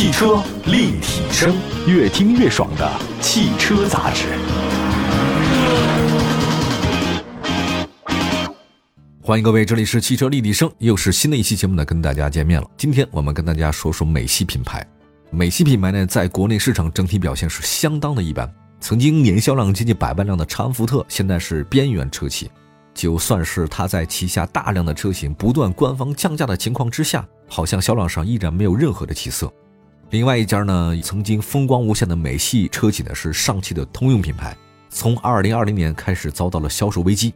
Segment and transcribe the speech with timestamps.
[0.00, 1.54] 汽车立体声，
[1.86, 4.28] 越听越爽的汽车杂志。
[9.20, 12.66] 欢迎各位，这里是汽车立体声，又是新的一期节目呢，跟大家见面了。
[12.78, 14.82] 今天我们跟大家说说美系品牌。
[15.30, 18.50] 美系品牌呢，在国内市场整体表现是相当的一般。
[18.80, 22.50] 曾经年销量接近百万辆的长安福特，现在是边缘车企。
[22.94, 29.52] 就算是它在旗下大量的车型不断官方降价的情况之下，好像销量上依然没有任何的起色。
[30.10, 34.56] 另外一家呢，曾经风光无限的美系车企呢，是上汽的通用品牌，
[34.88, 37.32] 从二零二零年开始遭到了销售危机。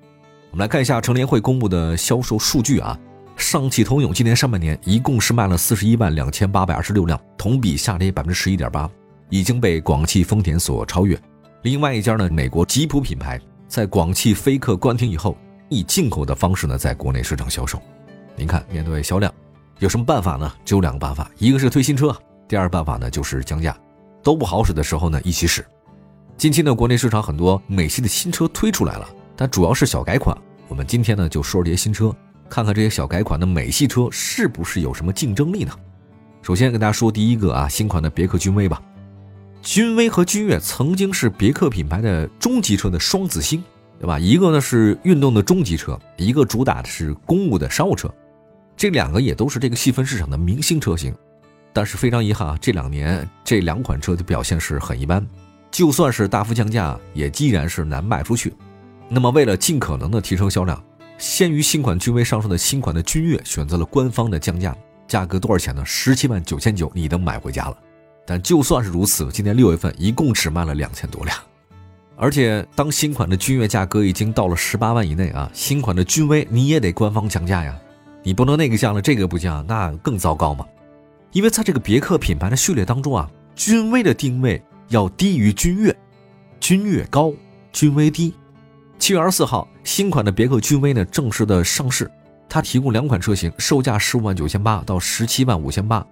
[0.50, 2.98] 我们来看一下乘联会公布的销售数据啊，
[3.36, 8.90] 上汽通用今年上半年一共是卖了四十一万两千八百二十六辆，同比下跌百分之十一点八，
[9.30, 11.16] 已经被广汽丰田所超越。
[11.62, 15.36] 另外一家呢，美国吉普品牌在广汽菲克关停以后。
[15.70, 17.80] 以进口的方式呢，在国内市场销售。
[18.36, 19.32] 您看，面对销量，
[19.78, 20.52] 有什么办法呢？
[20.64, 22.14] 只有两个办法，一个是推新车，
[22.48, 23.76] 第二办法呢就是降价。
[24.22, 25.64] 都不好使的时候呢，一起使。
[26.36, 30.36] 近期呢，国内市场很多美系的新车推出来了，但主要是小改款。
[30.68, 32.14] 我们今天呢就说这些新车，
[32.48, 35.72] 看看这些小改款的美系车是不是有什么竞争力呢？
[36.42, 38.82] 首先跟大家说第一个啊，新款的别克君威吧。
[39.60, 43.62] 君威和君越曾经是别克品牌的中级车的双子星。
[43.96, 44.18] 对吧？
[44.18, 48.12] 一个呢是运动的中级车，一个主打的是公务的商务车，
[48.76, 51.14] 这两个也都是这个细分市场的明星车型。
[51.74, 55.26] 但是非常遗憾啊，这两年这两款车的表现是很一般，
[55.70, 58.54] 就算是大幅降价，也依然是难卖出去。
[59.08, 60.82] 那么为了尽可能的提升销量，
[61.18, 64.74] 先于新款君威上市的新款的君越选择了官方的降价，
[65.08, 65.84] 价格多少钱呢？
[65.84, 67.76] 十七万九千九，你能买回家了。
[68.24, 71.36] 但就算是如此，今年六月份一共只卖了两千多辆。
[72.16, 77.76] 而且，当新款的君越价格已经到了十八万以内啊，新款的君威你也得官方降价呀，
[78.22, 80.64] 你不能那个降了，这个不降，那更糟糕嘛。
[81.34, 85.94] 因为在这个别克品牌的序列当中啊，君威的定位要低于君越，
[86.60, 87.32] 君越高，
[87.72, 88.32] 君威低。
[89.00, 92.08] 七月二十四号，新款的别克君威呢正式的上市，
[92.48, 96.06] 它提供两款车型，售价十五万九千八到十七万五千八，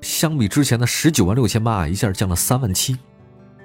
[0.00, 2.96] 相比之前的十九万六千八啊，一下降了三万七。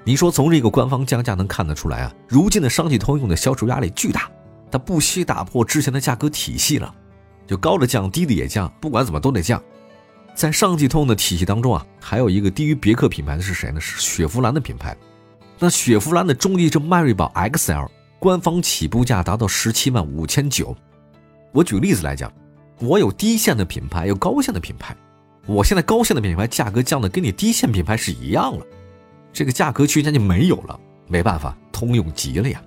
[0.02, 4.28] 你说从这个官方降价能看得出来啊，如今的上汽通用的销售压力巨大，
[4.68, 6.92] 它不惜打破之前的价格体系了，
[7.46, 9.62] 就高的降，低的也降，不管怎么都得降。
[10.34, 13.80] 在上汽通用的体系当中啊，还有一个低于别克品牌的是谁呢？
[13.80, 14.96] 是雪佛兰的品牌。
[15.58, 20.76] 那雪佛兰的中级车迈锐宝 XL 官方起步价达到十七万五千九。
[21.52, 22.32] 我举个例子来讲，
[22.80, 24.96] 我有低线的品牌，有高线的品牌，
[25.46, 28.66] 我现在高线的品牌价格降的跟你低线品牌是一样了。
[29.32, 32.60] 这个价格区间就没有了，没办法，通用急了呀。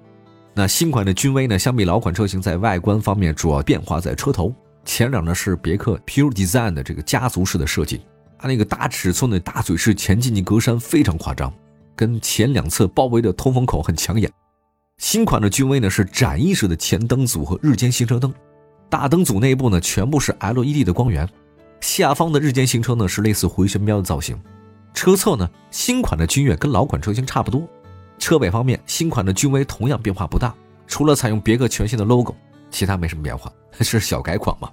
[0.53, 4.53] 那新款的君威呢，相比老款车型，在外观方面主要变化在车头，
[4.87, 8.01] 前脸呢是别克 Pure Design 的这个家族式的设计，
[8.39, 11.53] 它那个大尺寸的大嘴式前进气格栅非常夸张，
[11.93, 14.31] 跟前两侧包围的通风口很抢眼。
[14.97, 18.33] 新款的君威呢是展翼式的前灯组和日间行车灯，
[18.89, 21.27] 大灯组内部呢全部是 LED 的光源，
[21.81, 24.39] 下方的日间行车呢是类似回旋镖的造型。
[24.93, 27.67] 车侧呢，新款的君越跟老款车型差不多。
[28.17, 30.55] 车尾方面，新款的君威同样变化不大，
[30.87, 32.33] 除了采用别克全新的 logo，
[32.71, 34.71] 其他没什么变化， 是小改款嘛。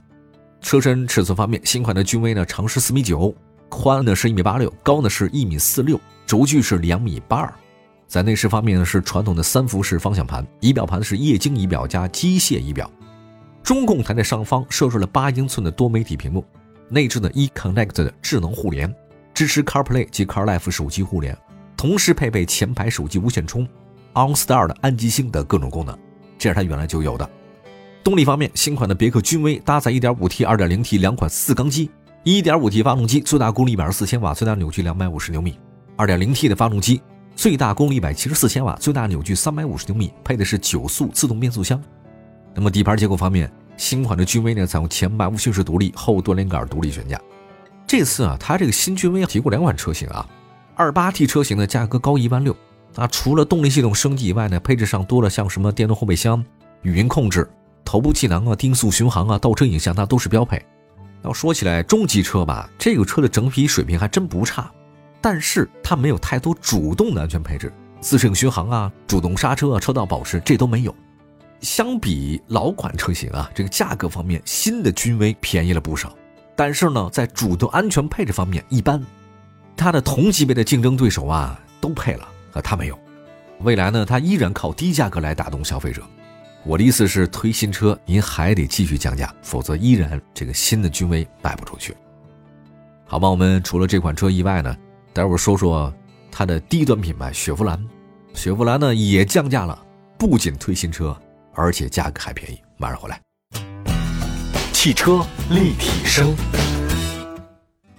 [0.65, 3.33] 车身尺寸方面，新款的君威呢长是四米九，
[3.69, 7.55] 宽呢是一米八六，高呢是一米四六，轴距是两米八二。
[8.09, 12.91] 在内饰方面呢，是传统的三辐式方向盘，仪表盘是液晶仪表加机械仪表。
[13.63, 16.43] 中控台的上方设置了八英寸的多媒体屏幕，
[16.89, 18.93] 内置的 eConnect 的智能互联。
[19.35, 21.37] 支持 CarPlay 及 CarLife 手机互联，
[21.77, 23.69] 同时配备前排手机无线充、
[24.15, 25.95] OnStar 的安吉星的各种功能，
[26.39, 27.31] 这是它原来就有的。
[28.05, 31.91] 动力方面，新款的别克君威搭载 1.5T、2.0T 两款四缸机
[32.25, 35.59] ，1.5T 发动机最大功率124千瓦，最大扭矩250牛米
[35.97, 37.01] ；2.0T 的发动机
[37.35, 41.83] 最大功率174千瓦，最大扭矩350牛米，配的是九速自动变速箱。
[42.55, 47.19] 那么底盘结构方面，新款的君威呢采用前麦弗逊式独立，后多连杆独立悬架。
[47.87, 50.29] 这次啊，它这个新君威提过两款车型啊，
[50.75, 52.55] 二八 T 车型的价格高一万六
[52.97, 56.45] 啊，除了动力系统升级以外呢，配置上多了像什么电动后备箱、
[56.83, 57.49] 语音控制、
[57.85, 60.65] 头部气囊啊、定速巡航啊、倒车影像，那都是标配。
[61.23, 64.71] 要说起来，中级车吧，这个车的整体水平还真不差，
[65.21, 70.95] 但是它没有太多主动的安全配置，自适应巡航啊、主动刹车啊、车道保持这都没有。
[71.61, 76.15] 相比老款车型啊，这个价格方面，新的君威便宜了不少。
[76.55, 79.03] 但是呢，在主动安全配置方面一般，
[79.77, 82.99] 它的同级别的竞争对手啊都配了，可它没有。
[83.61, 86.03] 未来呢，它依然靠低价格来打动消费者。
[86.67, 91.95] 我的意思是，推新车您还得继续降价，否则依然这个新的君威卖不出去。
[93.05, 94.75] 好吧，我们除了这款车以外呢，
[95.13, 95.93] 待会儿说说
[96.33, 97.79] 它的低端品牌雪佛兰，
[98.33, 99.79] 雪佛兰呢也降价了，
[100.19, 101.15] 不仅推新车，
[101.53, 102.59] 而且价格还便宜。
[102.79, 103.21] 马上回来，
[104.73, 106.35] 汽车立体声，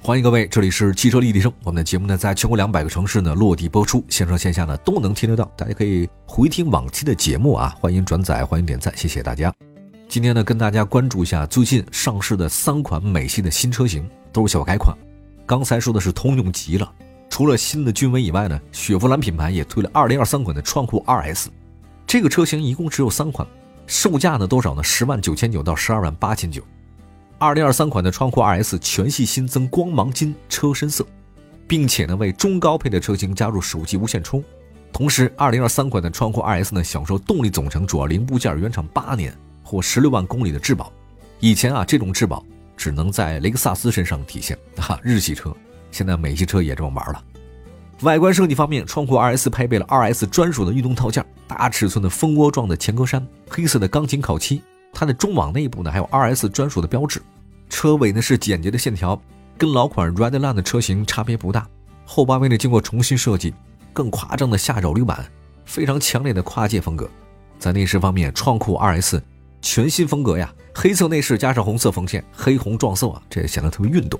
[0.05, 1.51] 欢迎各位，这里是汽车立体声。
[1.63, 9.51] 我们的节目呢，在全国两百个城市呢落地播出，线上线下呢都能听得到，大家可以回听往期的节目啊，欢迎转载，欢迎点赞，谢谢大家。
[10.07, 14.95] 今天呢，跟大家关注一下最近上市的三款美系的新车型，都是小改款。
[15.43, 16.93] 刚才说的是通用极了。
[17.27, 21.47] 除了新的君威以外呢，雪佛兰品牌也推了2023款的创酷 RS，
[22.05, 23.47] 这个车型一共只有三款，
[23.87, 24.83] 售价呢多少呢？
[24.83, 26.61] 十万九千九到十二万八千九。
[27.39, 31.05] 2023款的创酷 RS 全系新增光芒金车身色，
[31.67, 34.43] 并且呢为中高配的车型加入手机无线充。
[34.93, 40.91] 同时，2023款的创酷 RS 呢享受动力总成主要零部件原厂八年或十六万公里的质保。
[41.41, 42.41] 以前啊这种质保
[42.77, 45.53] 只能在雷克萨斯身上体现 啊，日系车。
[45.91, 47.21] 现在美系车也这么玩了。
[48.01, 54.61] 外观设计方面，创酷 RS 配备了 RS 专属的运动套件，大尺寸的蜂窝状的前格栅，黑色的钢琴烤漆。
[54.95, 57.21] 它的中网内部呢还有 RS 专属的标志。
[57.69, 59.21] 车尾呢是简洁的线条，
[59.57, 61.67] 跟老款 Redline 的车型差别不大。
[62.05, 63.53] 后八位呢经过重新设计，
[63.91, 65.25] 更夸张的下扰流板，
[65.65, 67.09] 非常强烈的跨界风格。
[67.59, 69.21] 在内饰方面，创酷 RS
[69.61, 74.19] 全新风格呀，黑色内饰加上红色缝线，黑红撞色啊，这也显得特别运动。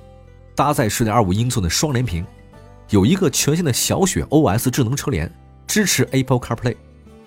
[0.54, 2.26] 搭载10.25英寸的双联屏，
[2.90, 5.30] 有一个全新的小雪 OS 智能车联，
[5.66, 6.76] 支持 Apple CarPlay，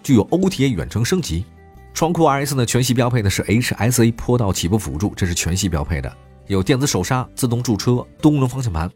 [0.03, 1.45] 具有 OTA 远程升级。
[1.93, 6.11] 创酷 RS 呢，全系标配的是 HSA 坡道起步辅助，这是全系标配的，
[6.47, 8.89] 有电子手刹、自动驻车、多功能方向盘。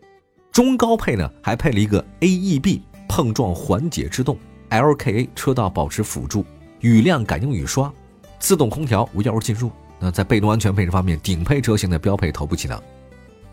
[0.52, 4.38] 中高配呢，还配了一个 AEB 碰撞缓解制动、
[4.70, 6.46] LKA 车道保持辅助、
[6.80, 7.92] 雨量感应雨刷、
[8.40, 9.70] 自动空调无钥匙进入。
[10.00, 12.82] 那在被动安全配置方面，顶配车型的标配头部气囊。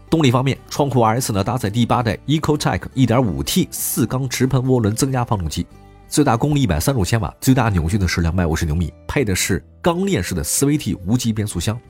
[0.09, 5.67] 动力方面，创酷 RS 呢搭载第八代 EcoTec 1.5T 四缸直喷涡轮增压发动机，
[6.11, 11.81] 最大功率一百三十五千瓦，最大扭矩呢是两百五十牛米，配的是钢链式的 CVT 无级变速箱。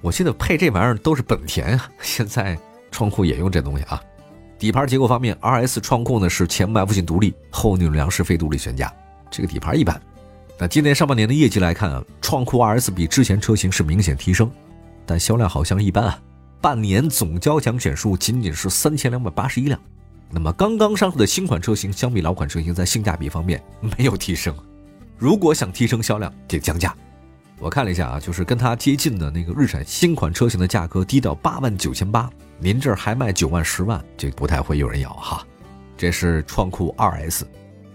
[0.00, 2.56] 我记得配这玩意儿都是本田啊，现在
[2.92, 4.00] 创酷也用这东西啊。
[4.60, 8.94] 底盘结构方面，RS 创酷呢是前麦弗逊独立，后扭梁式非独立悬架，
[9.28, 10.00] 这个底盘一般。
[10.56, 14.48] 那今年上半年的业绩来看啊，创酷 RS 比之前车型是明显提升，
[15.04, 16.16] 但销量好像一般啊。
[16.60, 19.80] 半年总交强险数仅仅是三千两百八十一辆，
[20.34, 23.62] 那么刚刚上市的新款车型相比老款车型在性价比方面
[23.96, 24.52] 没有提升。
[25.16, 26.92] 如果想提升销量，得降价。
[27.60, 32.28] 我看了一下啊，就是跟它接近的那个日产新款车型的价格低到八万九千八，
[32.58, 35.46] 您这儿还卖九万十万，这不太会有人要哈。
[35.96, 37.44] 这是创酷 2S，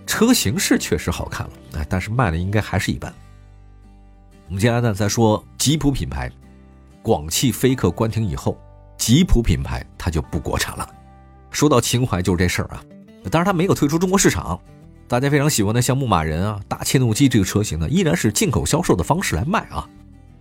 [0.07, 3.13] 车型是确实好看了，哎，但是卖的应该还是一般。
[4.47, 6.31] 我们接下来呢再说吉普品牌。
[7.01, 8.57] 广汽菲克关停以后，
[8.97, 10.89] 吉普品牌它就不国产了。
[11.51, 12.83] 说到情怀，就是这事儿啊。
[13.29, 14.59] 当然，它没有退出中国市场。
[15.07, 19.87] 大家非常喜欢的像牧马人啊、大切诺基这个车型呢，依然是进口销售的方式来卖啊。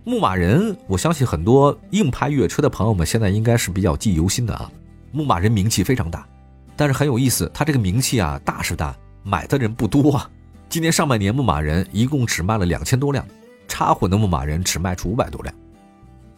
[0.03, 4.71] 牧马人，我相信很多硬派越野车的朋友们现在应该是比较记忆犹新的啊。
[5.11, 6.25] 牧马人名气非常大，
[6.75, 10.29] 但是很有意思，它这个名气啊大是大，买的人不多啊。
[10.69, 13.25] 今年上半年牧马人一共只卖了两千多辆，
[13.67, 15.53] 插混的牧马人只卖出五百多辆。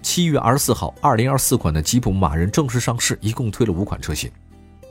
[0.01, 4.31] 七月二十四号，二零二四款的吉普牧马人正式上市，一共推了五款车型，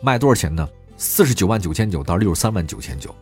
[0.02, 0.66] 卖多少钱呢？
[0.96, 3.14] 四十九万九千九到六十三万九千九。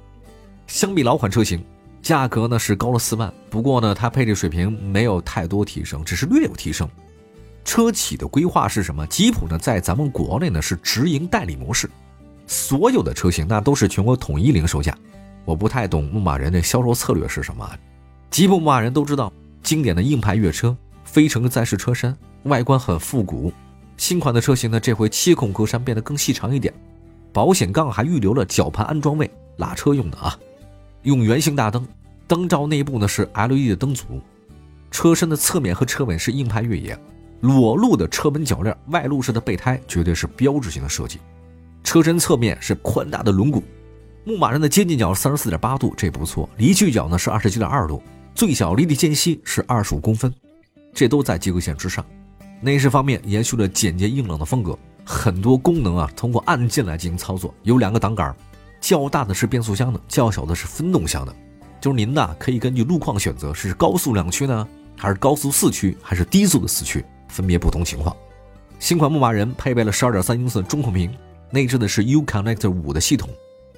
[0.69, 1.65] 相比老款车型，
[2.01, 6.89] 价格呢是高了四万，不过呢，它配置水平没有太多提升，只是略有提升。
[7.65, 9.07] 车企的规划是什么？
[9.09, 11.91] 吉普呢，在咱们国内呢是直营代理模式，
[12.47, 14.97] 所有的车型那都是全国统一零售价。
[15.45, 17.69] 我不太懂牧马人的销售策略是什么。
[18.31, 19.33] 吉普牧马人都知道，
[19.63, 20.77] 经典的硬派越野车。
[21.05, 23.51] 飞乘载式车身，外观很复古。
[23.99, 26.73] 新款的车型呢，这回七孔格栅变得更细长一点，
[27.33, 30.39] 保险杠还预留了绞盘安装位，拉车用的啊。
[31.03, 31.87] 用圆形大灯，
[32.27, 34.05] 灯罩内部呢是 LED 的灯组。
[34.91, 36.99] 车身的侧面和车尾是硬派越野，
[37.41, 41.19] 裸露的车门铰链，外露式的备胎，绝对是标志性的设计。
[41.85, 43.63] 车身侧面是宽大的轮毂，
[44.25, 46.49] 牧马人的接近角三十四点八度，这不错。
[46.57, 48.03] 离去角呢是二十九点二度，
[48.35, 50.33] 最小离地间隙是二十五公分。
[50.95, 52.05] 这都在及格线之上。
[52.61, 57.55] 内饰方面延续了简洁硬朗的风格，很多功能啊通过按键来进行操作。
[57.63, 58.35] 有两个挡杆，
[58.81, 61.35] 较大的是变速箱的，较小的是分动箱的。
[61.81, 68.15] 就是您呐可以根据路况选择是高速两驱呢，还是高速四驱，还是低速的四驱，分别不同情况。
[68.81, 71.13] 新款牧马人配备了十二点三英寸中控屏，
[71.51, 73.31] 内置的是 U Connect 五的系统，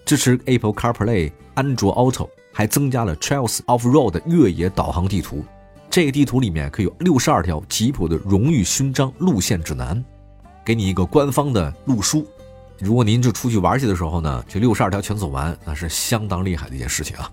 [0.06, 5.44] 支持 Apple CarPlay、安卓 Auto，还增加了 Trails Off Road 越野导航地图。
[5.90, 10.02] 这个地图里面可以有六十二条吉普的荣誉勋章路线指南，
[10.64, 12.25] 给你一个官方的路书。
[12.78, 17.28] 如果您就出去玩去的时候呢，这六十二条全走完，那是相当厉害的一件事情啊。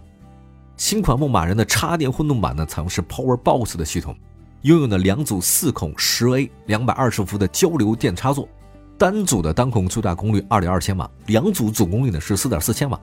[0.76, 4.18] 新款牧马人的插电混动版呢，采用是 Power Box 的系统，
[4.64, 8.50] 拥有呢两组四孔十 A 两百二十伏的交流电插座，
[8.98, 13.00] 单组的单孔最大功率二点二千瓦，两组总功率呢是四点四千瓦，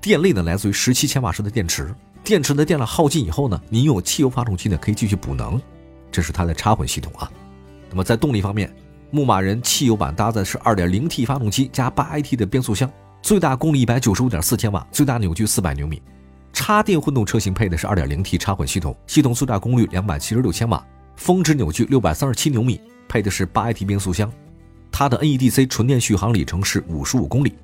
[0.00, 1.92] 电力呢来自于十七千瓦时的电池，
[2.24, 5.60] 电池的电量耗尽以后呢，您用汽油发动机呢可以继续补能，
[6.10, 7.30] 这是它的插混系统啊。
[7.90, 8.72] 那么在动力方面，
[9.10, 12.90] 牧马人汽油版搭载是二点零 T 发动机加八 AT 的变速箱，
[13.22, 16.00] 最大功率一百九十五点四千瓦，最大扭矩四百牛米。
[16.52, 20.86] 插电混动车型配的是 2.0T 插混系统，系统最大功率276千瓦，
[21.16, 24.30] 峰值扭矩637牛米，配的是 8AT 变速箱。
[24.92, 27.54] 它的 NEDC 纯电续航里程是55公里。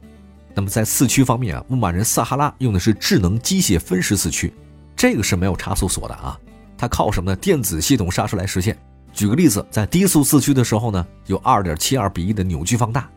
[0.59, 4.53] 那么在四驱方面啊，牧马人撒哈拉用的是智能机械分时四驱，
[4.97, 6.37] 这个是没有差速锁的啊，
[6.77, 7.37] 它靠什么呢？
[7.37, 8.77] 电子系统刹车来实现。
[9.13, 13.09] 举个例子，在低速四驱的时候呢，有2.72比1的扭矩放大，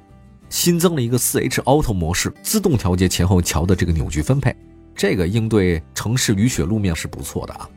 [0.50, 4.56] 新增了一个 4H Auto 模式，自动调节前后桥的这个扭矩分配。
[4.96, 7.68] 这个应对城市雨雪路面是不错的啊，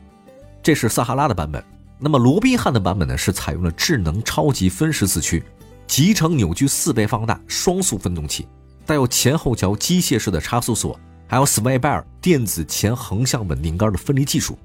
[0.61, 1.63] 这是撒哈拉的版本。
[1.97, 5.43] 那么罗宾汉的版本呢，是采用了智能超级分时四驱，
[5.87, 8.47] 集成扭矩四倍放大双速分动器，
[8.85, 14.57] 带有前后桥机械式的差速锁，还有 Swaybar 电子前横向稳定杆的分离技术，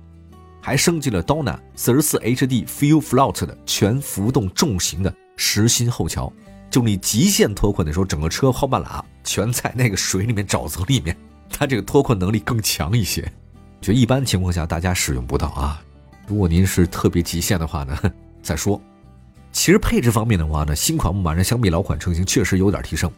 [0.60, 6.32] 还升级了 Donna 四十四 HD Fuel Float 的全浮动重型的实心后桥，
[6.70, 11.16] 就你极限脱困的时候，整个车后半拉全在那个水里面沼泽里面。
[11.48, 13.30] 它这个脱困能力更强一些，
[13.80, 15.82] 就一般情况下大家使用不到啊。
[16.28, 17.98] 如果您是特别极限的话呢，
[18.40, 18.80] 再说。
[19.50, 23.10] 其实配置方面的话呢，新款牧马人相比老款车型确实有点提升，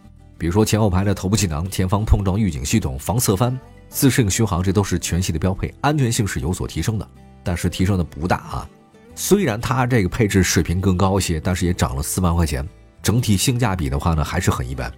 [0.42, 3.56] 比如说前后排的头部气囊、前方碰撞预警系统、防侧翻、
[3.88, 7.08] 自适应巡航，这都是全系的标配，安全性是有所提升的。
[7.44, 8.68] 但是提升的不大啊。
[9.14, 12.68] 虽然它这个配置水平更高一些，但是也涨了四万块钱，
[13.00, 14.92] 整体性价比的话呢，还是很一般。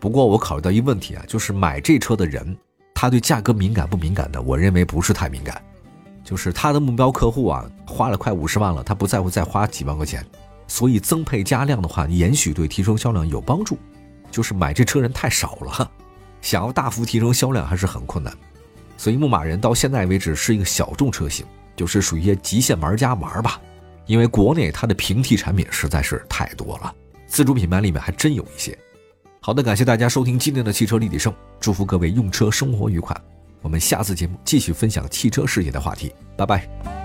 [0.00, 2.56] 不过我考虑到一个问题啊，就是买这车的人。
[2.92, 4.42] 他对价格敏感不敏感的？
[4.42, 5.62] 我认为不是太敏感，
[6.24, 10.26] 就是他的目标客户啊，花了快五十万了，他不在乎再花几万块钱，
[10.66, 13.78] 所以增配加量的话，也许对提升销量有帮助。
[14.30, 15.90] 就是买这车人太少了，
[16.40, 18.32] 想要大幅提升销量还是很困难。
[18.96, 23.60] 所以牧马人到现在为止是一个小众车型，就是属于一些极限玩家玩吧。
[24.06, 26.94] 因为国内它的平替产品实在是太多了，
[27.26, 28.76] 自主品牌里面还真有一些。
[29.40, 33.16] 好的，感谢大家收听今天的汽车立体声，祝福各位用车生活愉快。
[33.62, 36.99] 我们下次节目继续分享汽车世界的话题，拜拜。